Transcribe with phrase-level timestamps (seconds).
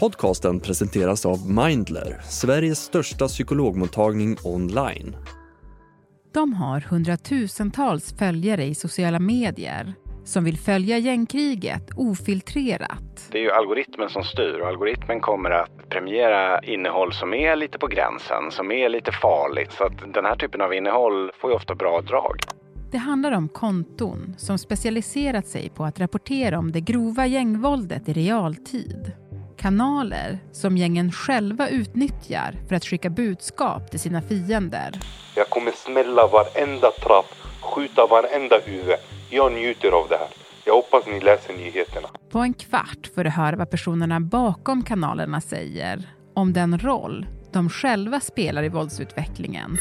[0.00, 5.16] Podcasten presenteras av Mindler, Sveriges största psykologmottagning online.
[6.34, 13.28] De har hundratusentals följare i sociala medier som vill följa gängkriget ofiltrerat.
[13.30, 17.78] Det är ju algoritmen som styr och algoritmen kommer att premiera innehåll som är lite
[17.78, 19.72] på gränsen, som är lite farligt.
[19.72, 22.40] Så att den här typen av innehåll får ju ofta bra drag.
[22.92, 28.12] Det handlar om konton som specialiserat sig på att rapportera om det grova gängvåldet i
[28.12, 29.12] realtid.
[29.66, 34.90] Kanaler som gängen själva utnyttjar för att skicka budskap till sina fiender.
[35.36, 38.96] Jag kommer smälla varenda trapp, skjuta varenda huvud.
[39.30, 40.28] Jag njuter av det här.
[40.64, 42.08] Jag hoppas ni läser nyheterna.
[42.30, 46.02] På en kvart får du höra vad personerna bakom kanalerna säger
[46.34, 49.78] om den roll de själva spelar i våldsutvecklingen.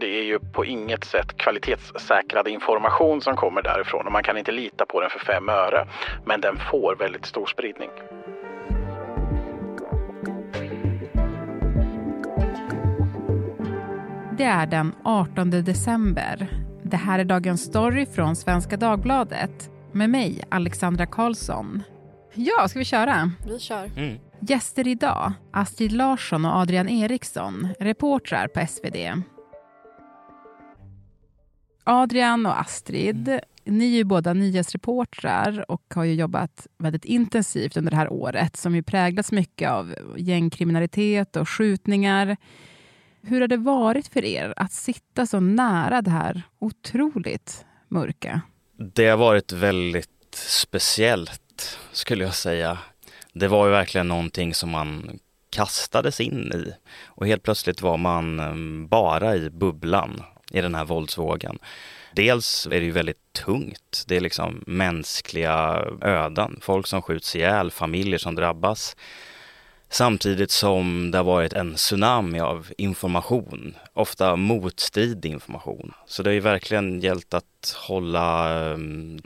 [0.00, 4.52] Det är ju på inget sätt kvalitetssäkrad information som kommer därifrån och man kan inte
[4.52, 5.88] lita på den för fem öre.
[6.24, 7.90] Men den får väldigt stor spridning.
[14.36, 16.48] Det är den 18 december.
[16.82, 21.82] Det här är dagens story från Svenska Dagbladet med mig, Alexandra Karlsson.
[22.34, 23.30] Ja, ska vi köra?
[23.46, 23.90] Vi kör.
[23.96, 24.18] Mm.
[24.40, 28.96] Gäster idag, Astrid Larsson och Adrian Eriksson, reportrar på SvD.
[31.84, 37.90] Adrian och Astrid, ni är ju båda nyhetsreportrar och har ju jobbat väldigt intensivt under
[37.90, 42.36] det här året som ju präglats mycket av gängkriminalitet och skjutningar.
[43.22, 48.40] Hur har det varit för er att sitta så nära det här otroligt mörka?
[48.94, 52.78] Det har varit väldigt speciellt skulle jag säga.
[53.32, 55.18] Det var ju verkligen någonting som man
[55.50, 56.72] kastades in i
[57.04, 61.58] och helt plötsligt var man ehm, bara i bubblan i den här våldsvågen.
[62.12, 64.04] Dels är det ju väldigt tungt.
[64.06, 68.96] Det är liksom mänskliga öden, folk som skjuts ihjäl, familjer som drabbas.
[69.88, 75.92] Samtidigt som det har varit en tsunami av information, ofta motstridig information.
[76.06, 78.78] Så det har ju verkligen gällt att hålla eh,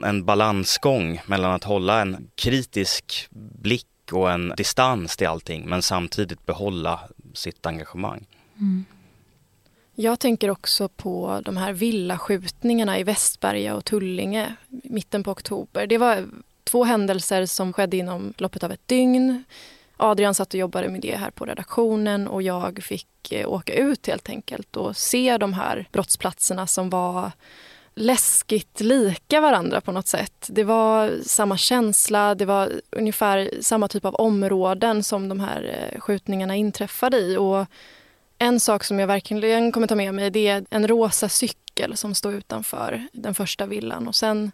[0.03, 3.27] en balansgång mellan att hålla en kritisk
[3.61, 6.99] blick och en distans till allting men samtidigt behålla
[7.33, 8.25] sitt engagemang.
[8.59, 8.85] Mm.
[9.95, 15.87] Jag tänker också på de här villaskjutningarna i Västberga och Tullinge i mitten på oktober.
[15.87, 16.27] Det var
[16.63, 19.43] två händelser som skedde inom loppet av ett dygn.
[20.01, 24.07] Adrian satt och jobbade med det här på redaktionen och jag fick eh, åka ut
[24.07, 27.31] helt enkelt och se de här brottsplatserna som var
[27.95, 30.47] läskigt lika varandra på något sätt.
[30.49, 35.99] Det var samma känsla, det var ungefär samma typ av områden som de här eh,
[35.99, 37.37] skjutningarna inträffade i.
[37.37, 37.65] Och
[38.37, 42.15] en sak som jag verkligen kommer ta med mig det är en rosa cykel som
[42.15, 44.07] står utanför den första villan.
[44.07, 44.51] Och sen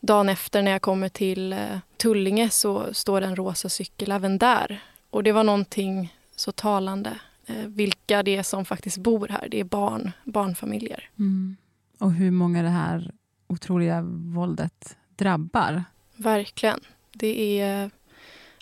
[0.00, 4.38] dagen efter när jag kommer till eh, Tullinge så står det en rosa cykel även
[4.38, 4.82] där.
[5.10, 7.18] Och det var någonting så talande.
[7.46, 9.48] Eh, vilka det är som faktiskt bor här.
[9.48, 11.10] Det är barn, barnfamiljer.
[11.18, 11.56] Mm.
[11.98, 13.12] Och hur många det här
[13.46, 14.02] otroliga
[14.34, 15.84] våldet drabbar.
[16.16, 16.80] Verkligen.
[17.12, 17.90] Det är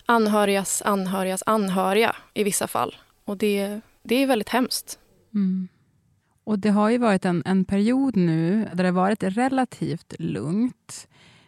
[0.05, 2.95] anhörigas anhörigas anhöriga i vissa fall.
[3.25, 4.99] Och det, det är väldigt hemskt.
[5.33, 5.67] Mm.
[6.47, 11.07] Och det har ju varit en, en period nu där det varit relativt lugnt.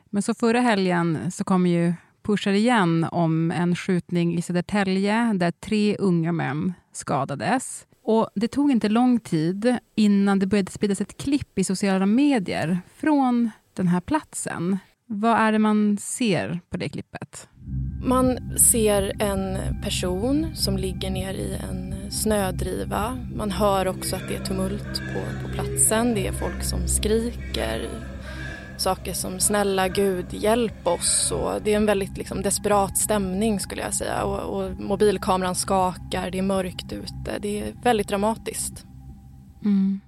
[0.09, 5.51] Men så förra helgen så kom ju pushar igen om en skjutning i Södertälje där
[5.51, 7.85] tre unga män skadades.
[8.03, 12.79] Och Det tog inte lång tid innan det började spridas ett klipp i sociala medier
[12.95, 14.77] från den här platsen.
[15.05, 17.47] Vad är det man ser på det klippet?
[18.03, 23.17] Man ser en person som ligger ner i en snödriva.
[23.35, 26.15] Man hör också att det är tumult på, på platsen.
[26.15, 27.89] Det är folk som skriker,
[28.77, 33.81] saker som snälla gud hjälp oss och det är en väldigt liksom, desperat stämning skulle
[33.81, 38.85] jag säga och, och mobilkameran skakar, det är mörkt ute, det är väldigt dramatiskt.
[39.63, 39.99] Mm.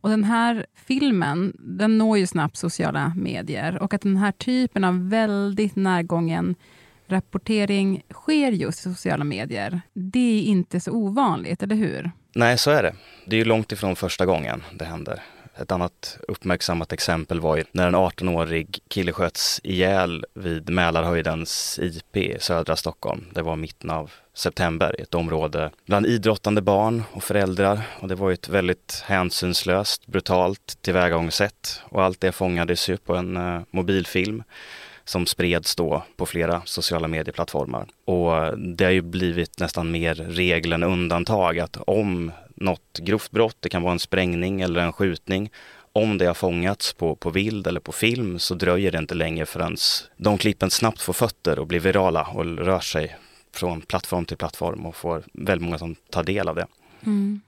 [0.00, 4.84] Och den här filmen, den når ju snabbt sociala medier och att den här typen
[4.84, 6.54] av väldigt närgången
[7.06, 12.10] rapportering sker just i sociala medier, det är inte så ovanligt, eller hur?
[12.34, 12.94] Nej, så är det.
[13.26, 15.22] Det är ju långt ifrån första gången det händer.
[15.56, 22.16] Ett annat uppmärksammat exempel var ju när en 18-årig kille sköts ihjäl vid Mälarhöjdens IP
[22.16, 23.24] i södra Stockholm.
[23.32, 28.14] Det var mitten av september i ett område bland idrottande barn och föräldrar och det
[28.14, 33.62] var ju ett väldigt hänsynslöst, brutalt tillvägagångssätt och allt det fångades ju på en uh,
[33.70, 34.42] mobilfilm
[35.04, 37.86] som spreds då på flera sociala medieplattformar.
[38.04, 43.56] Och det har ju blivit nästan mer regel än undantag att om något grovt brott,
[43.60, 45.50] det kan vara en sprängning eller en skjutning,
[45.92, 49.46] om det har fångats på, på bild eller på film så dröjer det inte länge
[49.46, 49.76] förrän
[50.16, 53.16] de klippen snabbt får fötter och blir virala och rör sig
[53.52, 56.66] från plattform till plattform och får väldigt många som tar del av det.
[57.06, 57.40] Mm.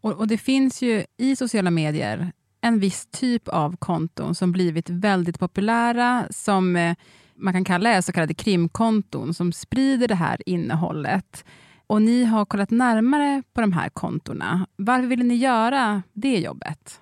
[0.00, 2.32] Och, och, det finns ju i sociala medier
[2.66, 6.96] en viss typ av konton som blivit väldigt populära, som eh,
[7.34, 11.44] man kan kalla så kallade krimkonton, som sprider det här innehållet.
[11.86, 14.66] Och ni har kollat närmare på de här kontona.
[14.76, 17.00] Varför ville ni göra det jobbet?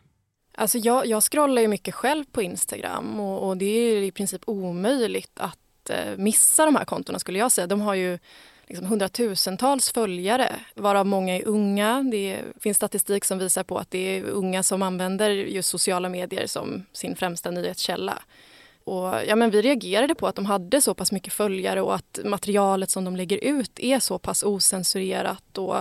[0.56, 4.42] Alltså jag, jag scrollar ju mycket själv på Instagram och, och det är i princip
[4.46, 7.66] omöjligt att eh, missa de här kontona skulle jag säga.
[7.66, 8.18] De har ju
[8.68, 12.02] liksom hundratusentals följare, varav många är unga.
[12.10, 16.46] Det finns statistik som visar på att det är unga som använder just sociala medier
[16.46, 18.22] som sin främsta nyhetskälla.
[18.84, 22.18] Och, ja, men vi reagerade på att de hade så pass mycket följare och att
[22.24, 25.76] materialet som de lägger ut är så pass osensurerat och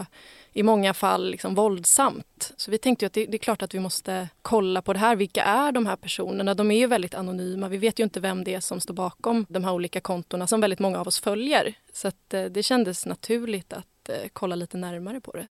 [0.54, 2.54] i många fall liksom våldsamt.
[2.58, 5.16] Så vi tänkte att det, det, är klart att vi måste kolla på det här.
[5.16, 6.54] Vilka är de här personerna?
[6.54, 7.68] De är ju väldigt anonyma.
[7.68, 10.62] Vi vet ju inte vem det är som står bakom de här olika kontona som
[10.62, 11.74] väldigt många av oss följer.
[11.94, 15.48] Så att, eh, det kändes naturligt att eh, kolla lite närmare på det.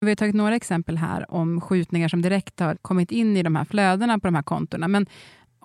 [0.00, 3.56] Vi har tagit några exempel här om skjutningar som direkt har kommit in i de
[3.56, 4.88] här flödena på de här kontona.
[4.88, 5.06] Men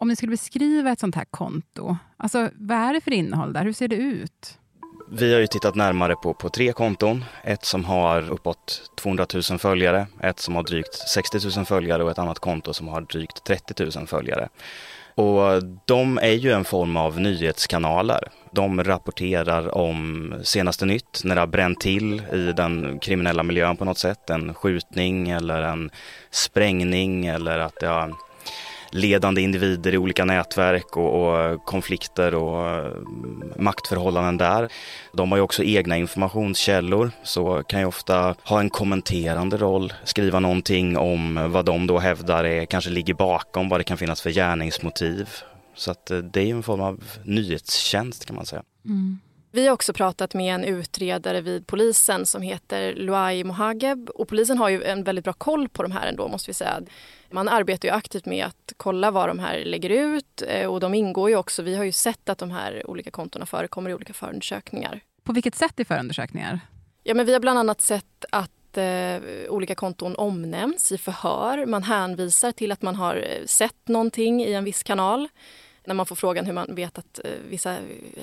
[0.02, 3.64] om ni skulle beskriva ett sånt här konto, alltså, vad är det för innehåll där?
[3.64, 4.58] Hur ser det ut?
[5.12, 7.26] Vi har ju tittat närmare på, på tre konton.
[7.44, 12.12] Ett som har uppåt 200 000 följare, ett som har drygt 60 000 följare och
[12.12, 14.50] ett annat konto som har drygt 30 000 följare.
[15.16, 18.28] Och de är ju en form av nyhetskanaler.
[18.52, 23.86] De rapporterar om senaste nytt, när det har bränt till i den kriminella miljön på
[23.86, 24.30] något sätt.
[24.30, 25.90] En skjutning eller en
[26.32, 28.14] sprängning eller att det har
[28.92, 32.92] ledande individer i olika nätverk och, och konflikter och eh,
[33.58, 34.70] maktförhållanden där.
[35.14, 40.40] De har ju också egna informationskällor så kan ju ofta ha en kommenterande roll, skriva
[40.40, 44.30] någonting om vad de då hävdar är, kanske ligger bakom, vad det kan finnas för
[44.30, 45.30] gärningsmotiv.
[45.76, 48.64] Så att eh, det är ju en form av nyhetstjänst kan man säga.
[48.86, 49.20] Mm.
[49.54, 54.58] Vi har också pratat med en utredare vid polisen som heter Luai Mohageb och polisen
[54.58, 56.82] har ju en väldigt bra koll på de här ändå måste vi säga.
[57.30, 60.94] Man arbetar ju aktivt med att kolla vad de här lägger ut eh, och de
[60.94, 61.62] ingår ju också.
[61.62, 65.00] Vi har ju sett att de här olika kontona förekommer i olika förundersökningar.
[65.24, 66.60] På vilket sätt i förundersökningar?
[67.04, 69.20] Ja, men vi har bland annat sett att eh,
[69.50, 71.66] olika konton omnämns i förhör.
[71.66, 75.28] Man hänvisar till att man har eh, sett någonting i en viss kanal
[75.86, 77.78] när man får frågan hur man vet att eh, vissa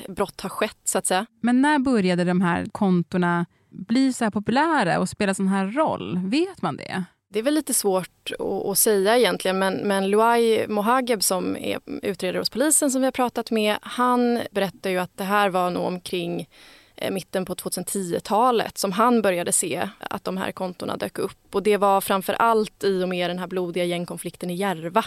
[0.09, 0.79] brott har skett.
[0.85, 1.27] så att säga.
[1.41, 6.21] Men när började de här kontona bli så här populära och spela sån här roll?
[6.25, 7.05] Vet man det?
[7.31, 8.31] Det är väl lite svårt
[8.71, 13.13] att, säga egentligen men, men Luai Mohageb som är utredare hos polisen som vi har
[13.13, 16.49] pratat med, han berättar ju att det här var nog omkring
[16.97, 21.55] eh, mitten på 2010-talet som han började se att de här kontona dök upp.
[21.55, 25.05] Och det var framför allt i och med den här blodiga gängkonflikten i Järva.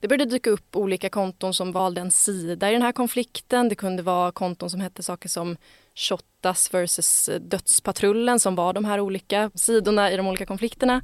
[0.00, 3.68] Det började dyka upp olika konton som valde en sida i den här konflikten.
[3.68, 5.56] Det kunde vara konton som hette saker som
[5.94, 11.02] Shottaz versus Dödspatrullen som var de här olika sidorna i de olika konflikterna.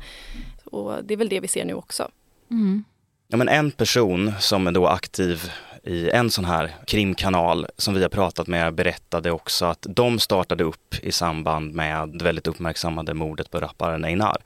[0.65, 2.11] Och det är väl det vi ser nu också.
[2.51, 2.85] Mm.
[3.29, 5.51] Ja, men en person som är då aktiv
[5.83, 10.65] i en sån här krimkanal som vi har pratat med berättade också att de startade
[10.65, 14.37] upp i samband med det väldigt uppmärksammade mordet på rapparen Einar.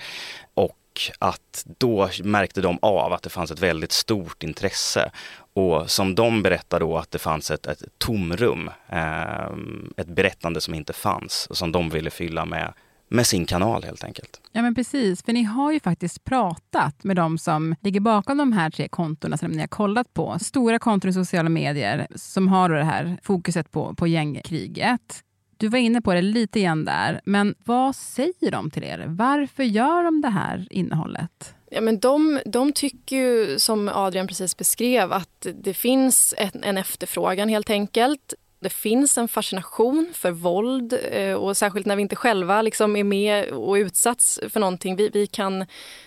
[0.55, 0.79] Och
[1.19, 5.11] att då märkte de av att det fanns ett väldigt stort intresse
[5.53, 9.49] och som de berättade då att det fanns ett, ett tomrum, eh,
[9.97, 12.73] ett berättande som inte fanns och som de ville fylla med
[13.11, 14.41] med sin kanal helt enkelt.
[14.53, 18.53] Ja men precis, för ni har ju faktiskt pratat med de som ligger bakom de
[18.53, 20.39] här tre kontona som ni har kollat på.
[20.41, 25.23] Stora konton i sociala medier som har det här fokuset på, på gängkriget.
[25.59, 29.05] Du var inne på det lite igen där, men vad säger de till er?
[29.09, 31.55] Varför gör de det här innehållet?
[31.71, 36.79] Ja, men de, de tycker ju, som Adrian precis beskrev, att det finns en, en
[36.79, 38.35] efterfrågan helt enkelt.
[38.61, 43.05] Det finns en fascination för våld eh, och särskilt när vi inte själva liksom är
[43.05, 44.97] med och utsatts för någonting.
[44.97, 45.67] Vi, vi kan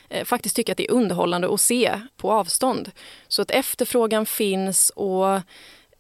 [0.10, 2.91] eh, faktiskt tycka att det är underhållande att se på avstånd.
[3.27, 5.39] Så att efterfrågan finns och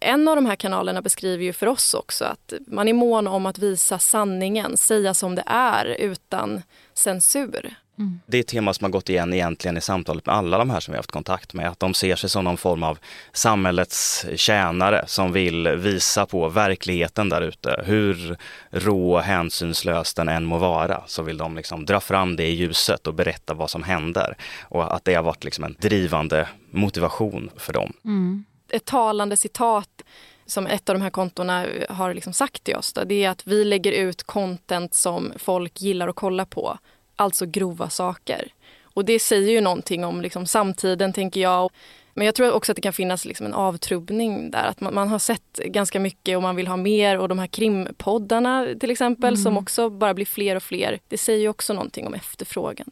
[0.01, 3.45] en av de här kanalerna beskriver ju för oss också att man är mån om
[3.45, 6.61] att visa sanningen, säga som det är utan
[6.93, 7.75] censur.
[7.99, 8.19] Mm.
[8.25, 10.79] Det är ett tema som har gått igen egentligen i samtalet med alla de här
[10.79, 11.69] som vi har haft kontakt med.
[11.69, 12.99] Att de ser sig som någon form av
[13.33, 17.83] samhällets tjänare som vill visa på verkligheten där ute.
[17.85, 18.37] Hur
[18.69, 22.55] rå och hänsynslös den än må vara så vill de liksom dra fram det i
[22.55, 24.37] ljuset och berätta vad som händer.
[24.61, 27.93] Och att det har varit liksom en drivande motivation för dem.
[28.05, 28.45] Mm.
[28.71, 30.03] Ett talande citat
[30.45, 33.47] som ett av de här kontona har liksom sagt till oss, då, det är att
[33.47, 36.77] vi lägger ut content som folk gillar att kolla på.
[37.15, 38.53] Alltså grova saker.
[38.93, 41.71] Och det säger ju någonting om liksom samtiden, tänker jag.
[42.13, 44.63] Men jag tror också att det kan finnas liksom en avtrubbning där.
[44.63, 47.19] Att man, man, har sett ganska mycket och man vill ha mer.
[47.19, 49.43] Och de här krimpoddarna till exempel, mm.
[49.43, 50.99] som också bara blir fler och fler.
[51.07, 52.87] Det säger ju också någonting om efterfrågan.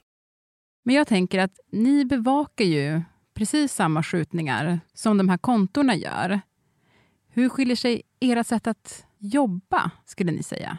[0.85, 3.01] Men jag tänker att ni bevakar ju
[3.39, 6.41] precis samma skjutningar som de här kontorna gör.
[7.33, 10.77] Hur skiljer sig era sätt att jobba, skulle ni säga?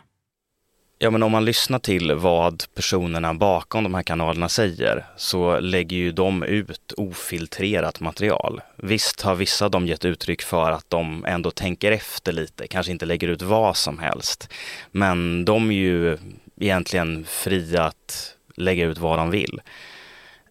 [0.98, 5.96] Ja, men om man lyssnar till vad personerna bakom de här kanalerna säger så lägger
[5.96, 8.60] ju de ut ofiltrerat material.
[8.76, 12.92] Visst har vissa av dem gett uttryck för att de ändå tänker efter lite, kanske
[12.92, 14.52] inte lägger ut vad som helst.
[14.90, 16.18] Men de är ju
[16.56, 19.60] egentligen fria att lägga ut vad de vill.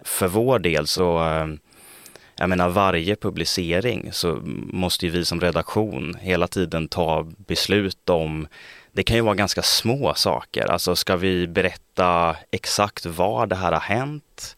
[0.03, 1.47] För vår del så eh,
[2.39, 4.39] jag menar varje publicering så
[4.73, 8.47] måste ju vi som redaktion hela tiden ta beslut om
[8.91, 10.71] det kan ju vara ganska små saker.
[10.71, 14.55] Alltså ska vi berätta exakt var det här har hänt?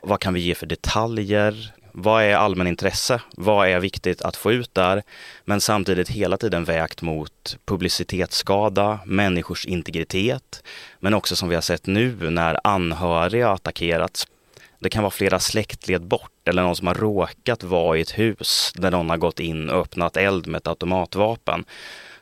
[0.00, 1.72] Vad kan vi ge för detaljer?
[1.92, 3.20] Vad är allmänintresse?
[3.36, 5.02] Vad är viktigt att få ut där?
[5.44, 10.62] Men samtidigt hela tiden vägt mot publicitetsskada, människors integritet,
[10.98, 14.26] men också som vi har sett nu när anhöriga attackerats
[14.80, 18.72] det kan vara flera släktled bort eller någon som har råkat vara i ett hus
[18.74, 21.64] där någon har gått in och öppnat eld med ett automatvapen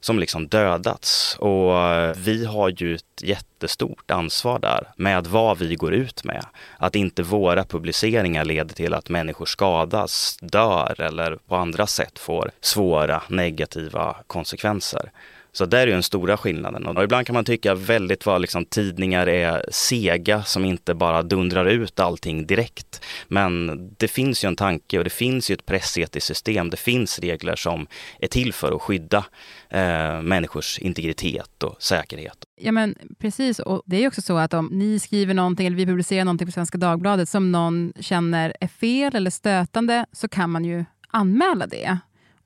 [0.00, 1.36] som liksom dödats.
[1.38, 6.44] Och eh, vi har ju ett jättestort ansvar där med vad vi går ut med.
[6.78, 12.50] Att inte våra publiceringar leder till att människor skadas, dör eller på andra sätt får
[12.60, 15.10] svåra negativa konsekvenser.
[15.52, 16.86] Så där är ju den stora skillnaden.
[16.86, 21.66] Och ibland kan man tycka väldigt vad liksom tidningar är sega som inte bara dundrar
[21.66, 23.04] ut allting direkt.
[23.28, 26.70] Men det finns ju en tanke och det finns ju ett pressetiskt system.
[26.70, 27.86] Det finns regler som
[28.20, 29.24] är till för att skydda
[29.70, 32.36] eh, människors integritet och säkerhet.
[32.60, 35.86] Ja men precis, och det är också så att om ni skriver någonting eller vi
[35.86, 40.64] publicerar någonting på Svenska Dagbladet som någon känner är fel eller stötande så kan man
[40.64, 41.98] ju anmäla det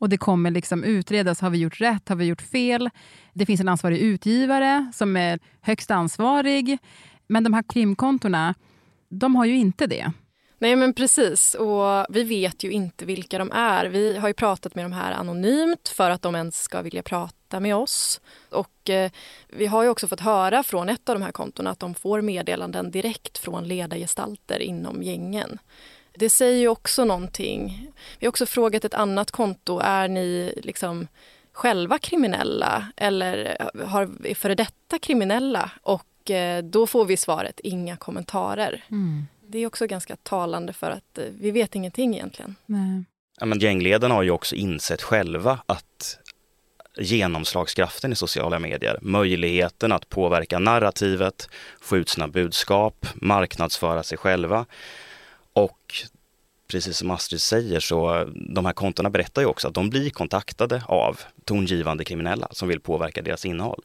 [0.02, 1.40] och det kommer liksom utredas.
[1.40, 2.08] Har vi gjort rätt?
[2.08, 2.90] Har vi gjort fel?
[3.32, 6.78] Det finns en ansvarig utgivare som är högst ansvarig.
[7.26, 8.54] Men de här krimkontorna,
[9.08, 10.12] de har ju inte det.
[10.58, 13.86] Nej men precis och vi vet ju inte vilka de är.
[13.86, 17.60] Vi har ju pratat med de här anonymt för att de ens ska vilja prata
[17.60, 18.20] med oss.
[18.50, 19.10] Och eh,
[19.48, 22.20] vi har ju också fått höra från ett av de här kontona att de får
[22.20, 25.58] meddelanden direkt från ledargestalter inom gängen.
[26.14, 27.88] Det säger ju också någonting.
[28.18, 31.08] Vi har också frågat ett annat konto, är ni liksom
[31.52, 35.70] själva kriminella eller har, är före detta kriminella?
[35.82, 38.84] Och eh, då får vi svaret inga kommentarer.
[38.90, 39.26] Mm.
[39.46, 42.56] Det är också ganska talande för att eh, vi vet ingenting egentligen.
[42.66, 43.04] Nej.
[43.40, 46.18] Ja, men gängledarna har ju också insett själva att
[46.96, 51.48] genomslagskraften i sociala medier, möjligheten att påverka narrativet,
[51.80, 54.66] få ut sina budskap, marknadsföra sig själva
[55.52, 55.94] och
[56.68, 60.82] precis som Astrid säger så de här kontona berättar ju också att de blir kontaktade
[60.86, 63.82] av tongivande kriminella som vill påverka deras innehåll.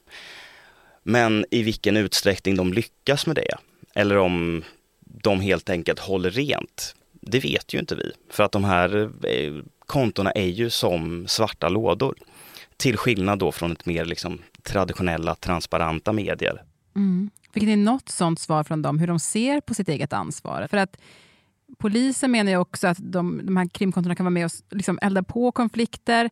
[1.03, 3.55] Men i vilken utsträckning de lyckas med det
[3.95, 4.63] eller om
[4.99, 8.11] de helt enkelt håller rent, det vet ju inte vi.
[8.29, 12.15] För att de här eh, kontona är ju som svarta lådor.
[12.77, 16.63] Till skillnad då från ett mer liksom traditionella transparenta medier.
[16.95, 17.29] Mm.
[17.53, 20.67] Fick ni något sånt svar från dem, hur de ser på sitt eget ansvar?
[20.69, 20.97] För att
[21.77, 25.23] Polisen menar ju också att de, de här krimkontona kan vara med och liksom elda
[25.23, 26.29] på konflikter.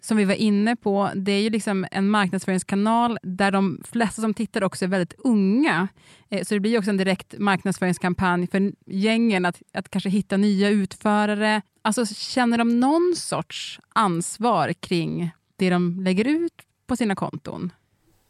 [0.00, 4.34] Som vi var inne på, det är ju liksom en marknadsföringskanal där de flesta som
[4.34, 5.88] tittar också är väldigt unga.
[6.28, 10.68] Eh, så det blir också en direkt marknadsföringskampanj för gängen att, att kanske hitta nya
[10.68, 11.62] utförare.
[11.82, 17.72] Alltså känner de någon sorts ansvar kring det de lägger ut på sina konton?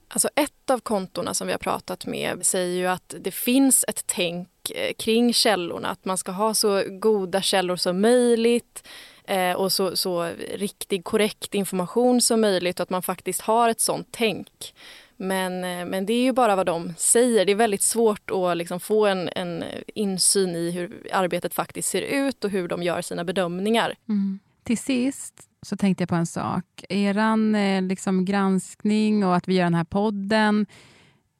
[0.08, 4.02] Alltså ett av kontona som vi har pratat med säger ju att det finns ett
[4.06, 5.88] tänk Eh, kring källorna.
[5.88, 8.88] Att man ska ha så goda källor som möjligt
[9.24, 13.80] eh, och så, så riktig, korrekt information som möjligt och att man faktiskt har ett
[13.80, 14.74] sånt tänk.
[15.16, 17.44] Men, eh, men det är ju bara vad de säger.
[17.44, 22.02] Det är väldigt svårt att liksom få en, en insyn i hur arbetet faktiskt ser
[22.02, 23.94] ut och hur de gör sina bedömningar.
[24.08, 24.38] Mm.
[24.62, 26.64] Till sist, så tänkte jag på en sak.
[26.88, 27.18] Er
[27.56, 30.66] eh, liksom, granskning och att vi gör den här podden,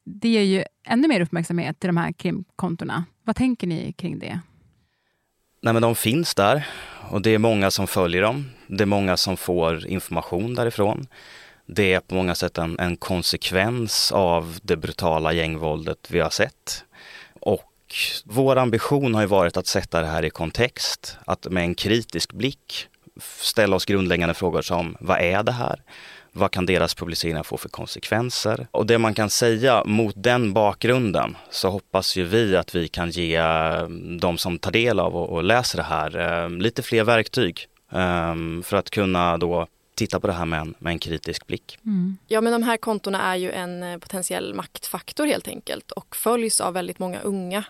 [0.06, 3.04] det ger ju ännu mer uppmärksamhet till de här krimkontona.
[3.24, 4.40] Vad tänker ni kring det?
[5.62, 6.66] Nej men de finns där
[7.10, 8.50] och det är många som följer dem.
[8.66, 11.06] Det är många som får information därifrån.
[11.66, 16.84] Det är på många sätt en, en konsekvens av det brutala gängvåldet vi har sett.
[17.40, 17.72] Och
[18.24, 22.32] vår ambition har ju varit att sätta det här i kontext, att med en kritisk
[22.32, 22.88] blick
[23.40, 25.82] ställa oss grundläggande frågor som vad är det här?
[26.36, 28.66] Vad kan deras publiceringar få för konsekvenser?
[28.70, 33.10] Och det man kan säga mot den bakgrunden så hoppas ju vi att vi kan
[33.10, 33.88] ge eh,
[34.20, 38.74] de som tar del av och, läser det här eh, lite fler verktyg eh, för
[38.76, 41.78] att kunna då titta på det här med en, med en kritisk blick.
[41.84, 42.16] Mm.
[42.26, 46.74] Ja men de här kontona är ju en potentiell maktfaktor helt enkelt och följs av
[46.74, 47.64] väldigt många unga.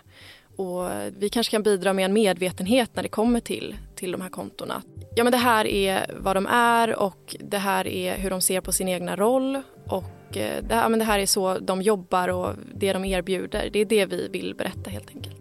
[0.55, 4.29] Och vi kanske kan bidra med en medvetenhet när det kommer till, till de här
[4.29, 4.81] kontona.
[5.15, 8.61] Ja, men det här är vad de är och det här är hur de ser
[8.61, 9.61] på sin egna roll.
[9.87, 13.69] Och eh, det här, men det här är så de jobbar och det de erbjuder.
[13.73, 15.35] Det är det vi vill berätta helt enkelt.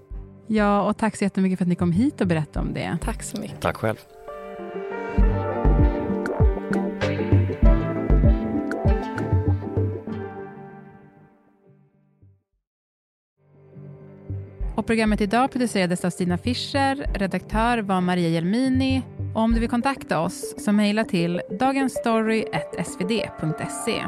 [0.46, 2.98] Ja, och tack så jättemycket för att ni kom hit och berättade om det.
[3.02, 3.60] Tack så mycket.
[3.60, 3.96] Tack själv.
[14.76, 19.02] Och programmet idag producerades av Stina Fischer, redaktör var Maria Jelmini.
[19.34, 24.04] Och om du vill kontakta oss så mejla till dagensstory.svd.se.